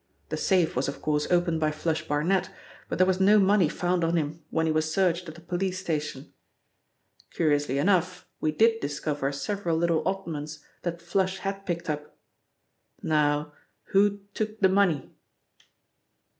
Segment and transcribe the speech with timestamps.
[0.29, 2.49] The safe was of course opened by 'Flush' Barnet,
[2.89, 5.77] but there was no money found on him when he was searched at the police
[5.77, 6.33] station.
[7.29, 12.17] Curiously enough, we did discover several little oddments that 'Flush' had picked up
[13.03, 13.53] now,
[13.89, 15.11] who took the money?"